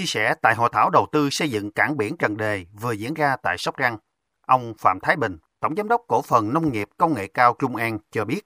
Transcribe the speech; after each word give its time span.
Chia 0.00 0.06
sẻ 0.06 0.34
tại 0.42 0.54
hội 0.54 0.68
thảo 0.72 0.90
đầu 0.90 1.06
tư 1.12 1.30
xây 1.30 1.50
dựng 1.50 1.70
cảng 1.70 1.96
biển 1.96 2.16
Trần 2.16 2.36
Đề 2.36 2.66
vừa 2.80 2.92
diễn 2.92 3.14
ra 3.14 3.36
tại 3.42 3.58
Sóc 3.58 3.74
Trăng, 3.78 3.98
ông 4.46 4.74
Phạm 4.78 5.00
Thái 5.00 5.16
Bình, 5.16 5.38
Tổng 5.60 5.76
Giám 5.76 5.88
đốc 5.88 6.02
Cổ 6.08 6.22
phần 6.22 6.52
Nông 6.52 6.72
nghiệp 6.72 6.88
Công 6.96 7.14
nghệ 7.14 7.26
cao 7.26 7.56
Trung 7.58 7.76
An 7.76 7.98
cho 8.10 8.24
biết, 8.24 8.40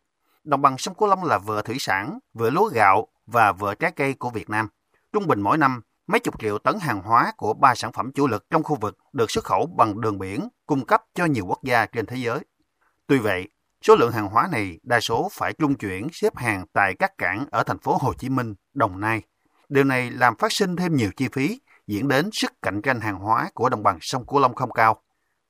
đồng 0.45 0.63
bằng 0.63 0.79
sông 0.79 0.95
Cửu 0.95 1.09
Long 1.09 1.25
là 1.25 1.39
vừa 1.39 1.63
thủy 1.63 1.77
sản, 1.79 2.19
vừa 2.33 2.51
lúa 2.51 2.69
gạo 2.69 3.09
và 3.27 3.53
vừa 3.53 3.75
trái 3.75 3.91
cây 3.91 4.15
của 4.15 4.31
Việt 4.31 4.51
Nam. 4.51 4.69
Trung 5.13 5.27
bình 5.27 5.41
mỗi 5.41 5.59
năm, 5.59 5.83
mấy 6.07 6.21
chục 6.21 6.41
triệu 6.41 6.59
tấn 6.59 6.79
hàng 6.81 7.01
hóa 7.01 7.33
của 7.37 7.55
ba 7.55 7.75
sản 7.75 7.93
phẩm 7.93 8.13
chủ 8.13 8.27
lực 8.27 8.47
trong 8.51 8.63
khu 8.63 8.77
vực 8.77 8.99
được 9.13 9.31
xuất 9.31 9.45
khẩu 9.45 9.67
bằng 9.67 10.01
đường 10.01 10.19
biển, 10.19 10.49
cung 10.67 10.87
cấp 10.87 11.03
cho 11.15 11.25
nhiều 11.25 11.47
quốc 11.47 11.63
gia 11.63 11.87
trên 11.87 12.07
thế 12.07 12.17
giới. 12.17 12.39
Tuy 13.07 13.19
vậy, 13.19 13.49
số 13.83 13.97
lượng 13.97 14.13
hàng 14.13 14.29
hóa 14.29 14.49
này 14.53 14.79
đa 14.83 15.01
số 15.01 15.29
phải 15.33 15.53
trung 15.53 15.75
chuyển 15.75 16.09
xếp 16.13 16.37
hàng 16.37 16.67
tại 16.73 16.95
các 16.99 17.19
cảng 17.19 17.47
ở 17.51 17.63
thành 17.63 17.79
phố 17.79 17.99
Hồ 18.01 18.15
Chí 18.15 18.29
Minh, 18.29 18.55
Đồng 18.75 19.01
Nai. 19.01 19.23
Điều 19.69 19.85
này 19.85 20.11
làm 20.11 20.37
phát 20.37 20.53
sinh 20.53 20.77
thêm 20.77 20.97
nhiều 20.97 21.11
chi 21.17 21.29
phí, 21.33 21.61
diễn 21.87 22.09
đến 22.09 22.31
sức 22.33 22.53
cạnh 22.63 22.83
tranh 22.83 23.01
hàng 23.01 23.19
hóa 23.19 23.51
của 23.55 23.69
đồng 23.69 23.83
bằng 23.83 23.99
sông 24.01 24.27
Cửu 24.27 24.41
Long 24.41 24.55
không 24.55 24.73
cao. 24.73 25.03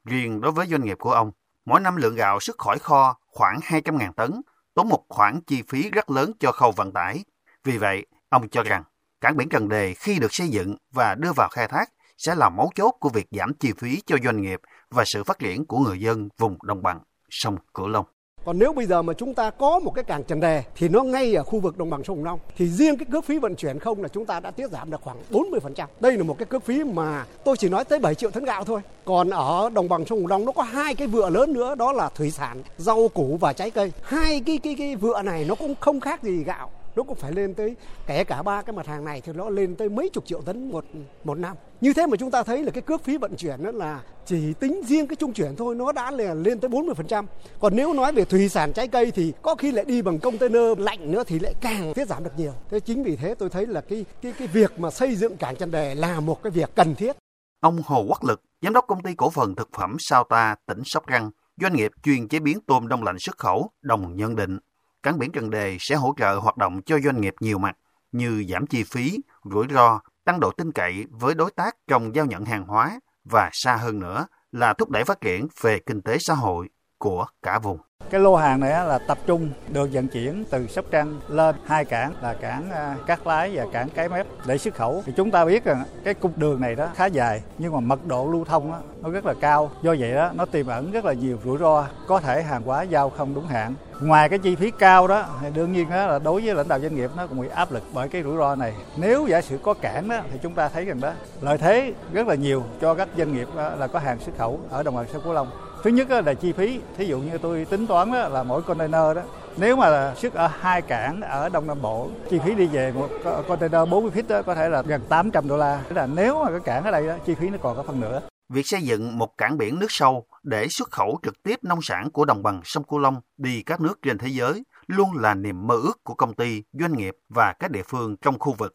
Riêng 0.05 0.41
đối 0.41 0.53
với 0.53 0.67
doanh 0.67 0.85
nghiệp 0.85 0.97
của 0.99 1.13
ông, 1.13 1.33
mỗi 1.65 1.81
năm 1.81 1.97
lượng 1.97 2.15
gạo 2.15 2.41
xuất 2.41 2.59
khỏi 2.59 2.79
kho 2.79 3.17
khoảng 3.27 3.59
200.000 3.59 4.13
tấn, 4.13 4.41
tốn 4.75 4.89
một 4.89 5.05
khoản 5.09 5.41
chi 5.47 5.63
phí 5.69 5.91
rất 5.91 6.11
lớn 6.11 6.33
cho 6.41 6.53
khâu 6.53 6.73
vận 6.73 6.93
tải. 6.93 7.25
Vì 7.65 7.79
vậy, 7.79 8.07
ông 8.29 8.49
cho 8.49 8.63
rằng 8.63 8.83
cảng 9.21 9.37
biển 9.37 9.49
Cần 9.49 9.69
Đề 9.69 9.95
khi 9.95 10.19
được 10.19 10.35
xây 10.35 10.49
dựng 10.49 10.77
và 10.93 11.15
đưa 11.15 11.33
vào 11.33 11.49
khai 11.49 11.69
thác 11.69 11.91
sẽ 12.19 12.35
là 12.35 12.49
mấu 12.49 12.71
chốt 12.75 12.91
của 13.01 13.09
việc 13.09 13.27
giảm 13.31 13.55
chi 13.55 13.73
phí 13.79 14.03
cho 14.07 14.17
doanh 14.25 14.43
nghiệp 14.43 14.61
và 14.91 15.05
sự 15.07 15.25
phát 15.25 15.39
triển 15.39 15.67
của 15.67 15.79
người 15.79 16.01
dân 16.01 16.29
vùng 16.39 16.59
đồng 16.63 16.83
bằng 16.83 17.01
sông 17.31 17.57
Cửu 17.75 17.89
Long. 17.89 18.07
Còn 18.45 18.59
nếu 18.59 18.73
bây 18.73 18.87
giờ 18.87 19.03
mà 19.03 19.13
chúng 19.13 19.35
ta 19.35 19.51
có 19.51 19.79
một 19.79 19.91
cái 19.95 20.05
cảng 20.05 20.25
Trần 20.25 20.41
Đề 20.41 20.63
thì 20.77 20.89
nó 20.89 21.03
ngay 21.03 21.35
ở 21.35 21.43
khu 21.43 21.61
vực 21.61 21.79
đồng 21.79 21.91
bằng 21.91 22.05
sông 22.05 22.17
Cửu 22.17 22.25
Long 22.25 22.39
thì 22.57 22.69
riêng 22.69 22.97
cái 22.97 23.07
cước 23.13 23.25
phí 23.25 23.39
vận 23.39 23.55
chuyển 23.55 23.79
không 23.79 24.03
là 24.03 24.09
chúng 24.09 24.27
ta 24.27 24.41
đã 24.41 24.51
tiết 24.51 24.71
giảm 24.71 24.91
được 24.91 25.01
khoảng 25.03 25.17
40%. 25.31 25.87
Đây 26.01 26.13
là 26.13 26.25
một 26.25 26.39
cái 26.39 26.47
cước 26.47 26.65
phí 26.65 26.85
mà 26.85 27.27
tôi 27.45 27.57
chỉ 27.57 27.69
nói 27.69 27.85
tới 27.85 27.99
7 27.99 28.15
triệu 28.15 28.31
tấn 28.31 28.45
gạo 28.45 28.65
thôi. 28.65 28.81
Còn 29.05 29.31
ở 29.31 29.71
đồng 29.75 29.89
bằng 29.89 30.07
sông 30.07 30.19
Cửu 30.19 30.27
Long 30.27 30.45
nó 30.45 30.53
có 30.53 30.63
hai 30.63 30.95
cái 30.95 31.09
vựa 31.09 31.31
lớn 31.31 31.53
nữa 31.53 31.75
đó 31.75 31.93
là 31.93 32.09
thủy 32.09 32.31
sản, 32.31 32.63
rau 32.79 33.09
củ 33.09 33.39
và 33.41 33.53
trái 33.53 33.71
cây. 33.71 33.93
Hai 34.03 34.41
cái 34.47 34.59
cái 34.59 34.75
cái 34.79 34.97
vựa 34.97 35.23
này 35.23 35.45
nó 35.49 35.55
cũng 35.55 35.75
không 35.81 36.01
khác 36.01 36.23
gì 36.23 36.45
gạo 36.45 36.71
nó 36.97 37.03
cũng 37.03 37.17
phải 37.17 37.33
lên 37.33 37.55
tới 37.55 37.77
kể 38.07 38.25
cả 38.25 38.43
ba 38.43 38.63
cái 38.63 38.77
mặt 38.77 38.87
hàng 38.87 39.05
này 39.05 39.21
thì 39.21 39.33
nó 39.33 39.49
lên 39.51 39.77
tới 39.77 39.89
mấy 39.89 40.09
chục 40.09 40.27
triệu 40.27 40.43
tấn 40.43 40.71
một 40.71 40.85
một 41.25 41.39
năm 41.39 41.57
như 41.81 41.93
thế 41.93 42.07
mà 42.07 42.17
chúng 42.17 42.31
ta 42.31 42.43
thấy 42.43 42.63
là 42.63 42.71
cái 42.71 42.83
cước 42.83 43.05
phí 43.05 43.17
vận 43.17 43.37
chuyển 43.37 43.63
đó 43.63 43.71
là 43.71 44.03
chỉ 44.27 44.53
tính 44.53 44.83
riêng 44.87 45.07
cái 45.07 45.17
trung 45.17 45.33
chuyển 45.33 45.57
thôi 45.57 45.75
nó 45.75 45.93
đã 45.93 46.11
là 46.11 46.35
lên 46.35 46.61
tới 46.61 46.71
40%. 46.71 47.25
Còn 47.61 47.77
nếu 47.77 47.93
nói 47.93 48.13
về 48.13 48.25
thủy 48.25 48.49
sản 48.49 48.73
trái 48.73 48.89
cây 48.89 49.11
thì 49.11 49.33
có 49.43 49.55
khi 49.55 49.73
lại 49.73 49.85
đi 49.85 50.03
bằng 50.03 50.19
container 50.19 50.79
lạnh 50.79 51.11
nữa 51.11 51.25
thì 51.27 51.39
lại 51.39 51.55
càng 51.61 51.95
tiết 51.95 52.09
giảm 52.09 52.25
được 52.25 52.31
nhiều. 52.37 52.53
Thế 52.71 52.81
chính 52.81 53.03
vì 53.03 53.17
thế 53.17 53.35
tôi 53.35 53.49
thấy 53.49 53.67
là 53.67 53.81
cái 53.81 54.05
cái 54.23 54.33
cái 54.39 54.49
việc 54.49 54.81
mà 54.81 54.91
xây 54.91 55.17
dựng 55.17 55.37
cảng 55.37 55.57
chân 55.57 55.71
đề 55.71 55.95
là 55.95 56.21
một 56.21 56.43
cái 56.43 56.51
việc 56.51 56.71
cần 56.75 56.95
thiết. 56.95 57.17
Ông 57.61 57.83
Hồ 57.85 58.05
Quốc 58.09 58.25
Lực, 58.25 58.43
giám 58.63 58.73
đốc 58.73 58.85
công 58.89 59.03
ty 59.03 59.15
cổ 59.15 59.31
phần 59.31 59.55
thực 59.55 59.69
phẩm 59.79 59.97
Sao 59.99 60.25
Ta, 60.25 60.57
tỉnh 60.67 60.83
Sóc 60.85 61.05
Trăng, 61.11 61.31
doanh 61.61 61.77
nghiệp 61.77 61.93
chuyên 62.03 62.29
chế 62.29 62.39
biến 62.39 62.59
tôm 62.67 62.89
đông 62.89 63.05
lạnh 63.05 63.19
xuất 63.19 63.39
khẩu, 63.39 63.71
đồng 63.83 64.17
nhận 64.17 64.37
định 64.37 64.59
cảng 65.05 65.19
biển 65.19 65.33
Trần 65.33 65.51
Đề 65.51 65.77
sẽ 65.81 65.95
hỗ 65.95 66.15
trợ 66.17 66.35
hoạt 66.35 66.57
động 66.57 66.83
cho 66.83 66.99
doanh 66.99 67.21
nghiệp 67.21 67.35
nhiều 67.41 67.59
mặt 67.59 67.77
như 68.13 68.45
giảm 68.49 68.67
chi 68.67 68.85
phí, 68.85 69.21
rủi 69.45 69.67
ro, 69.71 70.01
tăng 70.25 70.41
độ 70.41 70.51
tin 70.51 70.73
cậy 70.73 71.05
với 71.11 71.35
đối 71.35 71.51
tác 71.51 71.77
trong 71.89 72.15
giao 72.15 72.27
nhận 72.27 72.45
hàng 72.45 72.67
hóa 72.67 73.01
và 73.25 73.51
xa 73.53 73.77
hơn 73.77 73.99
nữa 73.99 74.27
là 74.53 74.73
thúc 74.73 74.91
đẩy 74.91 75.05
phát 75.05 75.21
triển 75.21 75.49
về 75.61 75.79
kinh 75.79 76.03
tế 76.03 76.17
xã 76.21 76.35
hội 76.35 76.69
của 76.99 77.27
cả 77.43 77.59
vùng. 77.59 77.79
Cái 78.15 78.21
lô 78.21 78.37
hàng 78.37 78.61
này 78.61 78.71
là 78.71 78.99
tập 78.99 79.19
trung 79.27 79.51
được 79.69 79.89
vận 79.93 80.09
chuyển 80.09 80.45
từ 80.51 80.67
Sóc 80.67 80.85
Trăng 80.91 81.21
lên 81.29 81.55
hai 81.67 81.85
cảng 81.85 82.13
là 82.23 82.35
cảng 82.35 82.71
à, 82.71 82.97
Cát 83.07 83.27
Lái 83.27 83.57
và 83.57 83.65
cảng 83.73 83.89
Cái 83.89 84.09
Mép 84.09 84.27
để 84.47 84.59
xuất 84.59 84.75
khẩu. 84.75 85.03
Thì 85.07 85.13
chúng 85.17 85.31
ta 85.31 85.45
biết 85.45 85.65
rằng 85.65 85.85
cái 86.05 86.15
cung 86.15 86.33
đường 86.37 86.61
này 86.61 86.75
đó 86.75 86.89
khá 86.95 87.07
dài 87.07 87.43
nhưng 87.59 87.73
mà 87.73 87.81
mật 87.81 88.07
độ 88.07 88.29
lưu 88.33 88.45
thông 88.45 88.73
đó, 88.73 88.79
nó 89.03 89.11
rất 89.11 89.27
là 89.27 89.35
cao. 89.41 89.71
Do 89.83 89.95
vậy 89.99 90.15
đó 90.15 90.31
nó 90.35 90.47
tiềm 90.47 90.67
ẩn 90.67 90.93
rất 90.93 91.05
là 91.05 91.13
nhiều 91.13 91.39
rủi 91.45 91.59
ro, 91.59 91.87
có 92.07 92.21
thể 92.21 92.43
hàng 92.43 92.63
hóa 92.63 92.83
giao 92.83 93.11
không 93.11 93.35
đúng 93.35 93.47
hạn. 93.47 93.75
Ngoài 94.01 94.29
cái 94.29 94.39
chi 94.39 94.57
phí 94.57 94.71
cao 94.71 95.09
đó 95.09 95.25
thì 95.41 95.49
đương 95.55 95.73
nhiên 95.73 95.91
đó 95.91 96.07
là 96.07 96.19
đối 96.19 96.41
với 96.45 96.55
lãnh 96.55 96.69
đạo 96.69 96.81
doanh 96.81 96.95
nghiệp 96.95 97.11
nó 97.17 97.27
cũng 97.27 97.41
bị 97.41 97.49
áp 97.49 97.73
lực 97.73 97.83
bởi 97.93 98.09
cái 98.09 98.23
rủi 98.23 98.37
ro 98.37 98.55
này. 98.55 98.75
Nếu 98.97 99.27
giả 99.27 99.41
sử 99.41 99.59
có 99.59 99.75
cảng 99.75 100.09
đó 100.09 100.21
thì 100.33 100.39
chúng 100.43 100.55
ta 100.55 100.69
thấy 100.69 100.85
rằng 100.85 101.01
đó 101.01 101.13
lợi 101.41 101.59
thế 101.59 101.93
rất 102.13 102.27
là 102.27 102.35
nhiều 102.35 102.63
cho 102.81 102.95
các 102.95 103.09
doanh 103.19 103.33
nghiệp 103.33 103.49
à, 103.57 103.71
là 103.71 103.87
có 103.87 103.99
hàng 103.99 104.19
xuất 104.19 104.39
khẩu 104.39 104.61
ở 104.71 104.83
đồng 104.83 104.97
bằng 104.97 105.07
sông 105.13 105.23
Cửu 105.23 105.33
Long 105.33 105.49
thứ 105.85 105.91
nhất 105.91 106.11
là 106.11 106.35
chi 106.35 106.53
phí. 106.53 106.81
Thí 106.97 107.07
dụ 107.07 107.21
như 107.21 107.39
tôi 107.39 107.65
tính 107.65 107.87
toán 107.87 108.13
đó 108.13 108.29
là 108.29 108.43
mỗi 108.43 108.63
container 108.63 109.17
đó 109.17 109.23
nếu 109.57 109.77
mà 109.77 110.15
xuất 110.15 110.35
ở 110.35 110.47
hai 110.47 110.83
cảng 110.83 111.21
ở 111.21 111.49
Đông 111.49 111.67
Nam 111.67 111.83
Bộ 111.83 112.11
chi 112.31 112.39
phí 112.45 112.55
đi 112.55 112.67
về 112.67 112.93
một 112.93 113.09
container 113.49 113.89
40 113.91 114.11
feet 114.15 114.29
đó 114.29 114.43
có 114.43 114.55
thể 114.55 114.69
là 114.69 114.83
gần 114.83 115.01
800 115.09 115.49
đô 115.49 115.57
la. 115.57 115.85
Tức 115.89 115.97
là 115.97 116.07
nếu 116.07 116.45
mà 116.45 116.51
cái 116.51 116.61
cảng 116.61 116.85
ở 116.85 116.91
đây 116.91 117.07
đó 117.07 117.15
chi 117.27 117.35
phí 117.35 117.51
nó 117.51 117.59
còn 117.63 117.77
có 117.77 117.83
phần 117.83 118.01
nữa. 118.01 118.21
Việc 118.49 118.67
xây 118.67 118.83
dựng 118.83 119.19
một 119.19 119.39
cảng 119.39 119.59
biển 119.59 119.79
nước 119.79 119.87
sâu 119.89 120.27
để 120.43 120.69
xuất 120.69 120.91
khẩu 120.91 121.19
trực 121.23 121.43
tiếp 121.43 121.59
nông 121.63 121.83
sản 121.83 122.11
của 122.11 122.25
đồng 122.25 122.43
bằng 122.43 122.61
sông 122.65 122.85
Cửu 122.85 122.99
Long 122.99 123.21
đi 123.37 123.63
các 123.63 123.81
nước 123.81 123.99
trên 124.03 124.19
thế 124.19 124.29
giới 124.29 124.65
luôn 124.87 125.09
là 125.17 125.35
niềm 125.35 125.67
mơ 125.67 125.75
ước 125.83 126.05
của 126.05 126.15
công 126.15 126.35
ty, 126.35 126.63
doanh 126.73 126.93
nghiệp 126.93 127.15
và 127.29 127.53
các 127.59 127.71
địa 127.71 127.83
phương 127.87 128.17
trong 128.23 128.39
khu 128.39 128.55
vực. 128.59 128.75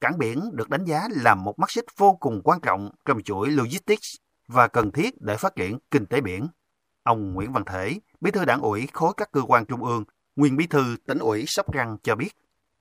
Cảng 0.00 0.18
biển 0.18 0.50
được 0.52 0.68
đánh 0.68 0.84
giá 0.84 1.08
là 1.10 1.34
một 1.34 1.58
mắt 1.58 1.70
xích 1.70 1.84
vô 1.98 2.16
cùng 2.20 2.40
quan 2.44 2.60
trọng 2.60 2.90
trong 3.04 3.22
chuỗi 3.22 3.50
logistics 3.50 4.16
và 4.48 4.68
cần 4.68 4.92
thiết 4.92 5.20
để 5.20 5.36
phát 5.36 5.56
triển 5.56 5.78
kinh 5.90 6.06
tế 6.06 6.20
biển. 6.20 6.48
Ông 7.02 7.34
Nguyễn 7.34 7.52
Văn 7.52 7.64
Thể, 7.64 8.00
Bí 8.20 8.30
thư 8.30 8.44
Đảng 8.44 8.60
ủy 8.60 8.88
khối 8.92 9.12
các 9.16 9.32
cơ 9.32 9.42
quan 9.42 9.66
trung 9.66 9.84
ương, 9.84 10.04
nguyên 10.36 10.56
Bí 10.56 10.66
thư 10.66 10.96
tỉnh 11.06 11.18
ủy 11.18 11.44
Sóc 11.46 11.66
Trăng 11.72 11.96
cho 12.02 12.14
biết, 12.14 12.30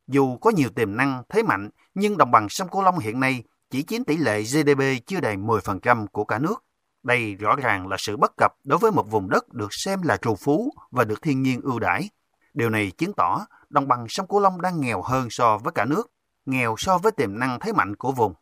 dù 0.08 0.38
có 0.38 0.50
nhiều 0.50 0.70
tiềm 0.70 0.98
năng, 0.98 1.24
thế 1.30 1.44
mạnh, 1.44 1.70
nhưng 1.94 2.18
đồng 2.18 2.31
bằng 2.31 2.50
sông 2.50 2.70
Cửu 2.70 2.81
Long 2.81 3.00
hiện 3.00 3.20
nay 3.20 3.44
chỉ 3.70 3.84
chiếm 3.84 4.03
tỷ 4.03 4.18
lệ 4.18 4.42
GDP 4.42 4.81
chưa 5.06 5.20
đầy 5.20 5.36
10% 5.36 6.08
của 6.08 6.26
cả 6.26 6.40
nước. 6.40 6.64
Đây 7.03 7.36
rõ 7.36 7.56
ràng 7.56 7.88
là 7.88 7.97
sự 8.00 8.18
bất 8.18 8.32
cập 8.38 8.52
đối 8.64 8.80
với 8.80 8.92
một 8.92 9.12
vùng 9.12 9.30
đất 9.30 9.53
được 9.53 9.74
xem 9.74 10.02
là 10.02 10.18
trù 10.18 10.36
phú 10.36 10.74
và 10.92 11.03
được 11.03 11.22
thiên 11.22 11.42
nhiên 11.42 11.62
ưu 11.62 11.80
đãi. 11.80 12.09
Điều 12.53 12.70
này 12.70 12.92
chứng 12.92 13.14
tỏ 13.14 13.46
đồng 13.70 13.88
bằng 13.88 14.06
sông 14.09 14.28
Cửu 14.28 14.40
Long 14.40 14.62
đang 14.62 14.82
nghèo 14.82 15.02
hơn 15.02 15.28
so 15.30 15.58
với 15.58 15.72
cả 15.72 15.86
nước, 15.86 16.12
nghèo 16.46 16.76
so 16.78 16.97
với 16.97 17.12
tiềm 17.12 17.40
năng 17.40 17.59
thế 17.59 17.74
mạnh 17.74 17.96
của 17.96 18.12
vùng. 18.12 18.34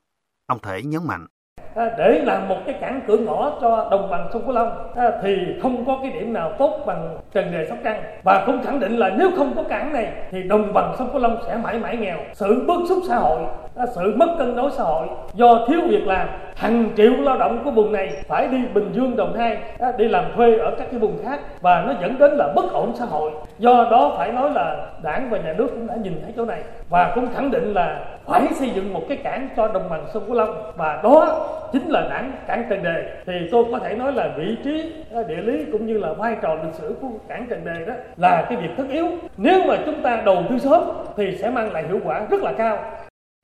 Ông 0.45 0.59
Thể 0.61 0.84
nhấn 0.84 1.07
mạnh. 1.07 1.28
À, 1.75 1.91
để 1.97 2.22
làm 2.23 2.47
một 2.47 2.57
cái 2.66 2.75
cảng 2.81 3.01
cửa 3.07 3.17
ngõ 3.17 3.51
cho 3.61 3.88
đồng 3.91 4.09
bằng 4.09 4.28
sông 4.34 4.41
Cửu 4.45 4.53
Long 4.53 4.91
à, 4.95 5.11
thì 5.23 5.38
không 5.61 5.85
có 5.85 6.00
cái 6.01 6.11
điểm 6.11 6.34
nào 6.34 6.51
tốt 6.59 6.79
bằng 6.85 7.17
Trần 7.34 7.51
Đề 7.51 7.66
Sóc 7.69 7.78
Trăng. 7.84 8.01
Và 8.23 8.44
cũng 8.45 8.61
khẳng 8.63 8.79
định 8.79 8.97
là 8.97 9.09
nếu 9.09 9.31
không 9.38 9.53
có 9.56 9.63
cảng 9.63 9.94
này, 9.94 10.07
thì 10.31 10.44
đồng 10.44 10.73
bằng 10.73 10.95
sông 10.97 11.09
Cửu 11.11 11.22
Long 11.22 11.38
sẽ 11.47 11.56
mãi 11.63 11.79
mãi 11.79 11.97
nghèo. 11.97 12.17
Sự 12.34 12.63
bức 12.67 12.79
xúc 12.89 12.97
xã 13.07 13.16
hội 13.16 13.39
à, 13.75 13.85
sự 13.85 14.13
mất 14.16 14.35
cân 14.38 14.56
đối 14.56 14.72
xã 14.72 14.84
hội 14.84 15.07
do 15.34 15.66
thiếu 15.67 15.79
việc 15.88 16.07
làm 16.07 16.28
hàng 16.56 16.90
triệu 16.97 17.12
lao 17.12 17.38
động 17.38 17.62
của 17.66 17.72
vùng 17.72 17.91
này 17.91 18.24
phải 18.28 18.47
đi 18.47 18.58
Bình 18.74 18.91
Dương 18.94 19.16
Đồng 19.16 19.38
Nai 19.38 19.58
đi 19.97 20.08
làm 20.08 20.25
thuê 20.36 20.58
ở 20.58 20.75
các 20.78 20.88
cái 20.91 21.00
vùng 21.00 21.24
khác 21.24 21.40
và 21.62 21.84
nó 21.88 21.94
dẫn 22.02 22.18
đến 22.19 22.31
là 22.31 22.53
bất 22.56 22.72
ổn 22.72 22.94
xã 23.00 23.06
hội. 23.06 23.31
Do 23.59 23.88
đó 23.91 24.14
phải 24.18 24.31
nói 24.31 24.52
là 24.53 24.90
đảng 25.03 25.30
và 25.30 25.38
nhà 25.38 25.53
nước 25.58 25.68
cũng 25.72 25.88
đã 25.88 25.96
nhìn 25.96 26.19
thấy 26.24 26.34
chỗ 26.38 26.46
này 26.46 26.64
và 26.90 27.12
cũng 27.16 27.28
khẳng 27.34 27.52
định 27.52 27.74
là 27.74 28.06
phải 28.25 28.47
xây 28.56 28.69
dựng 28.69 28.94
một 28.94 29.02
cái 29.09 29.18
cảng 29.18 29.50
cho 29.58 29.68
đồng 29.68 29.90
bằng 29.90 30.06
sông 30.14 30.25
Cửu 30.25 30.36
Long 30.36 30.72
và 30.78 31.02
đó 31.03 31.50
chính 31.74 31.90
là 31.90 32.02
đảng 32.09 32.31
cảng 32.47 32.66
Trần 32.70 32.84
Đề. 32.84 33.24
Thì 33.25 33.34
tôi 33.52 33.66
có 33.72 33.80
thể 33.80 33.96
nói 33.96 34.14
là 34.14 34.30
vị 34.38 34.58
trí 34.64 34.94
địa 35.28 35.41
lý 35.41 35.66
cũng 35.72 35.88
như 35.88 35.97
là 35.97 36.14
vai 36.14 36.35
trò 36.41 36.56
lịch 36.56 36.74
sử 36.74 36.96
của 37.02 37.08
cảng 37.28 37.47
Trần 37.50 37.66
Đề 37.66 37.85
đó 37.85 37.94
là 38.18 38.46
cái 38.50 38.58
việc 38.58 38.70
tất 38.78 38.84
yếu. 38.91 39.08
Nếu 39.38 39.64
mà 39.68 39.78
chúng 39.85 40.02
ta 40.03 40.22
đầu 40.25 40.44
tư 40.50 40.58
sớm 40.58 40.84
thì 41.18 41.38
sẽ 41.38 41.50
mang 41.50 41.72
lại 41.72 41.84
hiệu 41.88 42.00
quả 42.03 42.25
rất 42.30 42.41
là 42.41 42.53
cao. 42.58 42.78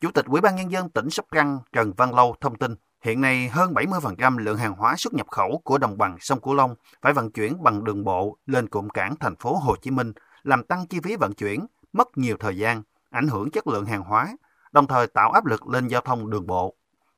Chủ 0.01 0.09
tịch 0.13 0.25
Ủy 0.25 0.41
ban 0.41 0.55
Nhân 0.55 0.71
dân 0.71 0.89
tỉnh 0.89 1.09
Sóc 1.09 1.25
Trăng 1.35 1.57
Trần 1.73 1.91
Văn 1.97 2.15
Lâu 2.15 2.35
thông 2.41 2.55
tin, 2.55 2.71
hiện 3.01 3.21
nay 3.21 3.49
hơn 3.49 3.73
70% 3.73 4.37
lượng 4.37 4.57
hàng 4.57 4.73
hóa 4.73 4.95
xuất 4.97 5.13
nhập 5.13 5.27
khẩu 5.27 5.61
của 5.63 5.77
đồng 5.77 5.97
bằng 5.97 6.17
sông 6.19 6.39
Cửu 6.41 6.53
Long 6.53 6.75
phải 7.01 7.13
vận 7.13 7.31
chuyển 7.31 7.63
bằng 7.63 7.83
đường 7.83 8.03
bộ 8.03 8.37
lên 8.45 8.69
cụm 8.69 8.89
cảng 8.89 9.15
thành 9.15 9.35
phố 9.35 9.55
Hồ 9.57 9.75
Chí 9.81 9.91
Minh, 9.91 10.13
làm 10.43 10.63
tăng 10.63 10.87
chi 10.87 10.99
phí 11.03 11.15
vận 11.15 11.33
chuyển, 11.33 11.65
mất 11.93 12.17
nhiều 12.17 12.37
thời 12.39 12.57
gian, 12.57 12.83
ảnh 13.09 13.27
hưởng 13.27 13.51
chất 13.51 13.67
lượng 13.67 13.85
hàng 13.85 14.03
hóa, 14.03 14.27
đồng 14.71 14.87
thời 14.87 15.07
tạo 15.07 15.31
áp 15.31 15.45
lực 15.45 15.67
lên 15.67 15.87
giao 15.87 16.01
thông 16.01 16.29
đường 16.29 16.47
bộ. 16.47 16.75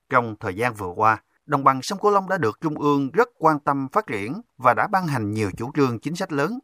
Trong 0.09 0.35
thời 0.39 0.55
gian 0.55 0.73
vừa 0.73 0.93
qua, 0.95 1.23
đồng 1.45 1.63
bằng 1.63 1.81
sông 1.81 1.99
Cửu 1.99 2.11
Long 2.11 2.29
đã 2.29 2.37
được 2.37 2.57
Trung 2.61 2.79
ương 2.79 3.11
rất 3.11 3.29
quan 3.37 3.59
tâm 3.59 3.87
phát 3.91 4.07
triển 4.07 4.41
và 4.57 4.73
đã 4.73 4.87
ban 4.87 5.07
hành 5.07 5.31
nhiều 5.31 5.51
chủ 5.57 5.71
trương 5.75 5.99
chính 5.99 6.15
sách 6.15 6.31
lớn. 6.31 6.59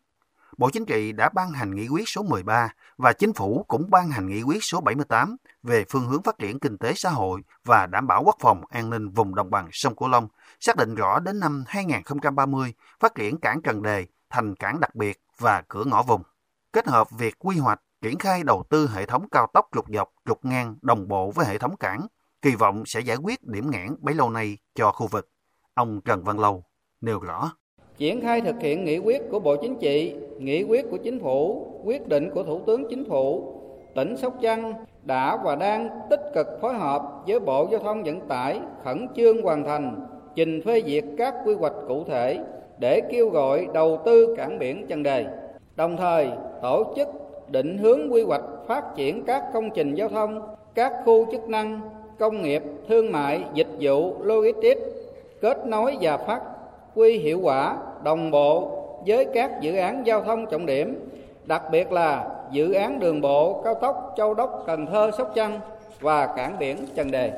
Bộ 0.57 0.69
Chính 0.69 0.85
trị 0.85 1.11
đã 1.11 1.29
ban 1.29 1.51
hành 1.51 1.75
nghị 1.75 1.87
quyết 1.87 2.09
số 2.09 2.23
13 2.23 2.69
và 2.97 3.13
Chính 3.13 3.33
phủ 3.33 3.65
cũng 3.67 3.89
ban 3.89 4.09
hành 4.09 4.27
nghị 4.27 4.41
quyết 4.43 4.63
số 4.63 4.81
78 4.81 5.37
về 5.63 5.85
phương 5.89 6.07
hướng 6.07 6.23
phát 6.23 6.39
triển 6.39 6.59
kinh 6.59 6.77
tế 6.77 6.93
xã 6.95 7.09
hội 7.09 7.41
và 7.65 7.85
đảm 7.85 8.07
bảo 8.07 8.23
quốc 8.25 8.35
phòng 8.39 8.61
an 8.69 8.89
ninh 8.89 9.09
vùng 9.09 9.35
đồng 9.35 9.49
bằng 9.49 9.69
sông 9.71 9.95
Cửu 9.95 10.09
Long, 10.09 10.27
xác 10.59 10.77
định 10.77 10.95
rõ 10.95 11.19
đến 11.19 11.39
năm 11.39 11.63
2030 11.67 12.73
phát 12.99 13.15
triển 13.15 13.39
cảng 13.39 13.61
Trần 13.61 13.81
Đề 13.81 14.05
thành 14.29 14.55
cảng 14.55 14.79
đặc 14.79 14.95
biệt 14.95 15.21
và 15.39 15.63
cửa 15.67 15.83
ngõ 15.83 16.03
vùng. 16.03 16.23
Kết 16.73 16.87
hợp 16.87 17.07
việc 17.11 17.35
quy 17.39 17.57
hoạch, 17.57 17.81
triển 18.01 18.19
khai 18.19 18.43
đầu 18.43 18.63
tư 18.69 18.89
hệ 18.93 19.05
thống 19.05 19.29
cao 19.31 19.47
tốc 19.53 19.69
trục 19.75 19.85
dọc, 19.89 20.09
trục 20.25 20.45
ngang 20.45 20.75
đồng 20.81 21.07
bộ 21.07 21.31
với 21.31 21.45
hệ 21.45 21.57
thống 21.57 21.77
cảng, 21.77 22.07
kỳ 22.41 22.55
vọng 22.55 22.83
sẽ 22.85 22.99
giải 22.99 23.17
quyết 23.17 23.43
điểm 23.43 23.71
nghẽn 23.71 23.95
bấy 23.99 24.15
lâu 24.15 24.29
nay 24.29 24.57
cho 24.75 24.91
khu 24.91 25.07
vực. 25.07 25.29
Ông 25.73 26.01
Trần 26.01 26.23
Văn 26.23 26.39
Lâu 26.39 26.63
nêu 27.01 27.19
rõ. 27.19 27.51
Triển 27.97 28.21
khai 28.21 28.41
thực 28.41 28.55
hiện 28.59 28.83
nghị 28.83 28.97
quyết 28.97 29.21
của 29.31 29.39
Bộ 29.39 29.55
Chính 29.55 29.75
trị, 29.75 30.13
nghị 30.39 30.63
quyết 30.63 30.85
của 30.91 30.97
Chính 30.97 31.19
phủ, 31.19 31.67
quyết 31.83 32.07
định 32.07 32.29
của 32.33 32.43
Thủ 32.43 32.59
tướng 32.59 32.83
Chính 32.89 33.05
phủ, 33.05 33.53
tỉnh 33.95 34.17
Sóc 34.17 34.33
Trăng 34.41 34.73
đã 35.03 35.37
và 35.43 35.55
đang 35.55 35.89
tích 36.09 36.21
cực 36.35 36.47
phối 36.61 36.73
hợp 36.73 37.01
với 37.27 37.39
Bộ 37.39 37.67
Giao 37.71 37.79
thông 37.79 38.03
Vận 38.03 38.19
tải 38.19 38.59
khẩn 38.83 39.07
trương 39.15 39.41
hoàn 39.41 39.63
thành 39.63 40.07
trình 40.35 40.61
phê 40.65 40.81
duyệt 40.85 41.03
các 41.17 41.35
quy 41.45 41.53
hoạch 41.53 41.73
cụ 41.87 42.03
thể 42.03 42.39
để 42.79 43.01
kêu 43.11 43.29
gọi 43.29 43.67
đầu 43.73 43.99
tư 44.05 44.35
cảng 44.37 44.59
biển 44.59 44.85
chân 44.87 45.03
đề. 45.03 45.25
Đồng 45.75 45.97
thời 45.97 46.27
tổ 46.61 46.93
chức 46.95 47.07
định 47.51 47.77
hướng 47.77 48.13
quy 48.13 48.23
hoạch 48.23 48.43
phát 48.67 48.83
triển 48.95 49.23
các 49.25 49.43
công 49.53 49.69
trình 49.75 49.95
giao 49.95 50.09
thông, 50.09 50.41
các 50.75 50.93
khu 51.05 51.31
chức 51.31 51.49
năng, 51.49 51.81
công 52.19 52.41
nghiệp, 52.41 52.63
thương 52.87 53.11
mại, 53.11 53.43
dịch 53.53 53.67
vụ, 53.79 54.13
logistics, 54.23 54.81
kết 55.41 55.67
nối 55.67 55.97
và 56.01 56.17
phát 56.17 56.41
quy 56.97 57.17
hiệu 57.17 57.39
quả 57.39 57.77
đồng 58.03 58.31
bộ 58.31 58.73
với 59.07 59.27
các 59.33 59.51
dự 59.61 59.75
án 59.75 60.07
giao 60.07 60.23
thông 60.23 60.45
trọng 60.51 60.65
điểm, 60.65 61.09
đặc 61.45 61.61
biệt 61.71 61.91
là 61.91 62.29
dự 62.51 62.71
án 62.71 62.99
đường 62.99 63.21
bộ 63.21 63.61
cao 63.63 63.75
tốc 63.81 64.13
Châu 64.17 64.33
Đốc 64.33 64.63
Cần 64.67 64.85
Thơ 64.85 65.11
Sóc 65.17 65.31
Trăng 65.35 65.59
và 65.99 66.27
cảng 66.35 66.59
biển 66.59 66.85
Trần 66.95 67.11
Đề. 67.11 67.31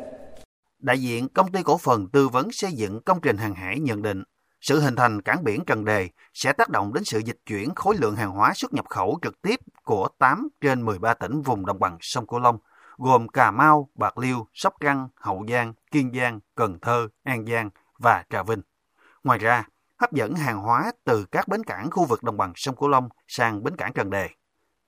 Đại 0.79 1.00
diện 1.00 1.27
công 1.29 1.51
ty 1.51 1.63
cổ 1.63 1.77
phần 1.77 2.07
tư 2.09 2.27
vấn 2.27 2.51
xây 2.51 2.71
dựng 2.71 3.01
công 3.01 3.21
trình 3.21 3.38
hàng 3.38 3.56
hải 3.56 3.79
nhận 3.79 4.01
định 4.01 4.23
sự 4.61 4.79
hình 4.79 4.95
thành 4.95 5.21
cảng 5.21 5.44
biển 5.44 5.65
Trần 5.65 5.85
Đề 5.85 6.09
sẽ 6.33 6.53
tác 6.53 6.69
động 6.69 6.94
đến 6.94 7.03
sự 7.03 7.19
dịch 7.19 7.38
chuyển 7.45 7.75
khối 7.75 7.95
lượng 7.97 8.15
hàng 8.15 8.31
hóa 8.31 8.53
xuất 8.56 8.73
nhập 8.73 8.85
khẩu 8.89 9.19
trực 9.21 9.41
tiếp 9.41 9.59
của 9.83 10.07
8 10.19 10.47
trên 10.61 10.81
13 10.81 11.13
tỉnh 11.13 11.41
vùng 11.41 11.65
đồng 11.65 11.79
bằng 11.79 11.97
sông 12.01 12.27
Cửu 12.27 12.39
Long, 12.39 12.57
gồm 12.97 13.27
Cà 13.27 13.51
Mau, 13.51 13.89
Bạc 13.95 14.17
Liêu, 14.17 14.47
Sóc 14.53 14.73
Trăng, 14.79 15.07
Hậu 15.15 15.45
Giang, 15.50 15.73
Kiên 15.91 16.11
Giang, 16.19 16.39
Cần 16.56 16.79
Thơ, 16.81 17.07
An 17.23 17.45
Giang 17.45 17.69
và 17.97 18.23
Trà 18.29 18.44
Vinh. 18.44 18.61
Ngoài 19.24 19.39
ra, 19.39 19.63
hấp 20.00 20.12
dẫn 20.12 20.36
hàng 20.36 20.57
hóa 20.57 20.92
từ 21.04 21.25
các 21.31 21.48
bến 21.48 21.63
cảng 21.63 21.92
khu 21.92 22.06
vực 22.06 22.24
đồng 22.24 22.38
bằng 22.38 22.54
sông 22.56 22.75
Cửu 22.75 22.89
Long 22.89 23.10
sang 23.27 23.63
bến 23.63 23.75
cảng 23.75 23.94
Trần 23.94 24.10
Đề. 24.10 24.30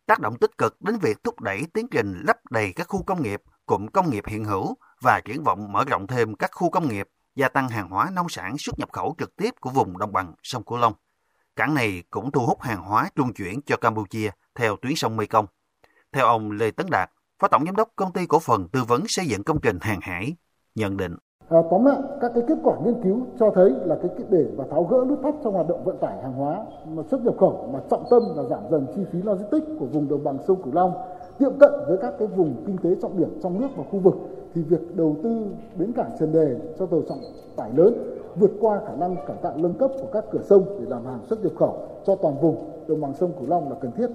Tác 0.06 0.20
động 0.20 0.38
tích 0.38 0.58
cực 0.58 0.82
đến 0.82 0.98
việc 1.02 1.24
thúc 1.24 1.42
đẩy 1.42 1.64
tiến 1.74 1.88
trình 1.92 2.22
lấp 2.26 2.38
đầy 2.50 2.74
các 2.76 2.88
khu 2.88 3.04
công 3.04 3.24
nghiệp, 3.24 3.42
cụm 3.66 3.88
công 3.88 4.10
nghiệp 4.10 4.24
hiện 4.28 4.46
hữu 4.46 4.76
và 5.02 5.22
triển 5.26 5.44
vọng 5.44 5.72
mở 5.72 5.84
rộng 5.88 6.08
thêm 6.08 6.36
các 6.36 6.50
khu 6.54 6.70
công 6.70 6.90
nghiệp, 6.90 7.08
gia 7.36 7.50
tăng 7.50 7.70
hàng 7.70 7.90
hóa 7.90 8.10
nông 8.14 8.30
sản 8.30 8.58
xuất 8.58 8.80
nhập 8.80 8.90
khẩu 8.92 9.16
trực 9.18 9.36
tiếp 9.36 9.54
của 9.60 9.70
vùng 9.70 9.98
đồng 9.98 10.14
bằng 10.14 10.34
sông 10.44 10.64
Cửu 10.64 10.78
Long. 10.78 10.94
Cảng 11.56 11.74
này 11.74 12.04
cũng 12.10 12.32
thu 12.32 12.46
hút 12.46 12.62
hàng 12.62 12.82
hóa 12.82 13.10
trung 13.16 13.34
chuyển 13.34 13.62
cho 13.62 13.78
Campuchia 13.78 14.30
theo 14.56 14.78
tuyến 14.82 14.96
sông 14.96 15.18
Mekong. 15.18 15.46
Theo 16.12 16.26
ông 16.26 16.52
Lê 16.52 16.72
Tấn 16.72 16.88
Đạt, 16.90 17.12
Phó 17.40 17.48
Tổng 17.48 17.66
Giám 17.66 17.76
đốc 17.76 17.90
Công 17.96 18.14
ty 18.14 18.26
Cổ 18.26 18.40
phần 18.40 18.70
Tư 18.70 18.84
vấn 18.84 19.04
Xây 19.08 19.26
dựng 19.26 19.44
Công 19.44 19.62
trình 19.62 19.78
Hàng 19.82 20.02
hải, 20.02 20.36
nhận 20.76 20.98
định. 20.98 21.16
À, 21.52 21.60
tóm 21.72 21.86
lại, 21.86 21.98
các 22.22 22.32
cái 22.36 22.44
kết 22.48 22.58
quả 22.64 22.78
nghiên 22.84 23.02
cứu 23.04 23.28
cho 23.40 23.52
thấy 23.56 23.74
là 23.86 23.98
cái 24.02 24.12
để 24.30 24.46
và 24.56 24.66
tháo 24.72 24.84
gỡ 24.84 25.06
nút 25.08 25.20
thắt 25.24 25.36
trong 25.44 25.54
hoạt 25.54 25.68
động 25.68 25.84
vận 25.84 25.98
tải 25.98 26.22
hàng 26.22 26.34
hóa 26.34 26.66
mà 26.88 27.04
xuất 27.12 27.26
nhập 27.26 27.36
khẩu 27.40 27.70
mà 27.74 27.80
trọng 27.90 28.04
tâm 28.10 28.24
là 28.36 28.44
giảm 28.44 28.60
dần 28.72 28.88
chi 28.96 29.02
phí 29.12 29.22
logistics 29.22 29.68
của 29.80 29.86
vùng 29.86 30.10
đồng 30.10 30.24
bằng 30.24 30.38
sông 30.48 30.62
Cửu 30.64 30.74
Long 30.74 30.94
tiệm 31.40 31.60
cận 31.60 31.72
với 31.88 31.98
các 32.02 32.14
cái 32.20 32.28
vùng 32.28 32.64
kinh 32.66 32.78
tế 32.78 32.96
trọng 33.02 33.18
điểm 33.18 33.40
trong 33.44 33.62
nước 33.62 33.68
và 33.76 33.84
khu 33.92 34.00
vực 34.00 34.14
thì 34.54 34.62
việc 34.62 34.96
đầu 34.96 35.16
tư 35.24 35.46
bến 35.76 35.92
cảng 35.94 36.12
Trần 36.20 36.32
Đề 36.32 36.60
cho 36.80 36.86
tàu 36.86 37.02
trọng 37.10 37.20
tải 37.56 37.72
lớn 37.76 38.18
vượt 38.36 38.52
qua 38.60 38.82
khả 38.88 38.96
năng 38.96 39.16
cải 39.28 39.38
tạo 39.42 39.54
nâng 39.58 39.74
cấp 39.74 39.92
của 40.02 40.08
các 40.14 40.26
cửa 40.32 40.42
sông 40.44 40.66
để 40.80 40.86
làm 40.90 41.06
hàng 41.06 41.26
xuất 41.30 41.44
nhập 41.44 41.52
khẩu 41.60 41.88
cho 42.06 42.16
toàn 42.16 42.42
vùng 42.42 42.86
đồng 42.88 43.02
bằng 43.02 43.14
sông 43.14 43.34
Cửu 43.40 43.50
Long 43.50 43.70
là 43.70 43.76
cần 43.82 43.92
thiết. 43.92 44.08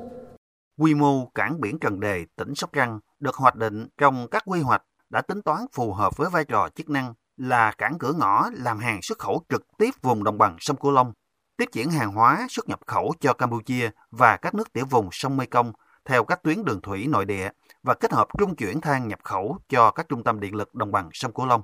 Quy 0.80 0.94
mô 0.94 1.26
cảng 1.34 1.60
biển 1.60 1.78
Trần 1.78 2.00
Đề, 2.00 2.24
tỉnh 2.36 2.54
Sóc 2.54 2.70
Trăng 2.72 3.00
được 3.20 3.34
hoạch 3.34 3.56
định 3.56 3.86
trong 3.98 4.26
các 4.30 4.42
quy 4.46 4.60
hoạch 4.60 4.82
đã 5.10 5.22
tính 5.22 5.42
toán 5.42 5.60
phù 5.72 5.92
hợp 5.92 6.16
với 6.16 6.28
vai 6.32 6.44
trò 6.44 6.68
chức 6.74 6.90
năng 6.90 7.14
là 7.36 7.72
cảng 7.72 7.98
cửa 7.98 8.12
ngõ 8.12 8.50
làm 8.52 8.78
hàng 8.78 9.02
xuất 9.02 9.18
khẩu 9.18 9.42
trực 9.48 9.62
tiếp 9.78 9.90
vùng 10.02 10.24
đồng 10.24 10.38
bằng 10.38 10.56
sông 10.58 10.76
Cửu 10.76 10.92
Long, 10.92 11.12
tiếp 11.56 11.68
chuyển 11.72 11.90
hàng 11.90 12.12
hóa 12.12 12.46
xuất 12.50 12.68
nhập 12.68 12.80
khẩu 12.86 13.14
cho 13.20 13.32
Campuchia 13.32 13.90
và 14.10 14.36
các 14.36 14.54
nước 14.54 14.72
tiểu 14.72 14.84
vùng 14.90 15.08
sông 15.12 15.36
Mekong 15.36 15.72
theo 16.04 16.24
các 16.24 16.42
tuyến 16.42 16.64
đường 16.64 16.80
thủy 16.80 17.06
nội 17.06 17.24
địa 17.24 17.50
và 17.82 17.94
kết 17.94 18.12
hợp 18.12 18.28
trung 18.38 18.56
chuyển 18.56 18.80
than 18.80 19.08
nhập 19.08 19.18
khẩu 19.24 19.58
cho 19.68 19.90
các 19.90 20.08
trung 20.08 20.24
tâm 20.24 20.40
điện 20.40 20.54
lực 20.54 20.74
đồng 20.74 20.92
bằng 20.92 21.08
sông 21.12 21.32
Cửu 21.34 21.46
Long. 21.46 21.62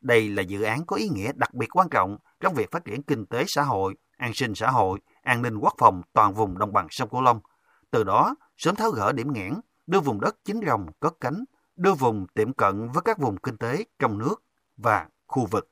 Đây 0.00 0.28
là 0.28 0.42
dự 0.42 0.62
án 0.62 0.86
có 0.86 0.96
ý 0.96 1.08
nghĩa 1.08 1.32
đặc 1.34 1.54
biệt 1.54 1.76
quan 1.76 1.88
trọng 1.88 2.18
trong 2.40 2.54
việc 2.54 2.70
phát 2.70 2.84
triển 2.84 3.02
kinh 3.02 3.26
tế 3.26 3.44
xã 3.46 3.62
hội, 3.62 3.94
an 4.16 4.34
sinh 4.34 4.54
xã 4.54 4.70
hội, 4.70 4.98
an 5.22 5.42
ninh 5.42 5.56
quốc 5.56 5.74
phòng 5.78 6.02
toàn 6.12 6.34
vùng 6.34 6.58
đồng 6.58 6.72
bằng 6.72 6.86
sông 6.90 7.08
Cửu 7.08 7.20
Long. 7.20 7.40
Từ 7.90 8.04
đó, 8.04 8.34
sớm 8.56 8.76
tháo 8.76 8.90
gỡ 8.90 9.12
điểm 9.12 9.32
nghẽn, 9.32 9.54
đưa 9.86 10.00
vùng 10.00 10.20
đất 10.20 10.36
chính 10.44 10.60
rồng 10.66 10.86
cất 11.00 11.14
cánh, 11.20 11.44
đưa 11.76 11.94
vùng 11.94 12.26
tiệm 12.34 12.52
cận 12.52 12.90
với 12.90 13.02
các 13.02 13.18
vùng 13.18 13.36
kinh 13.36 13.56
tế 13.56 13.84
trong 13.98 14.18
nước 14.18 14.42
và 14.82 15.08
khu 15.26 15.46
vực. 15.46 15.70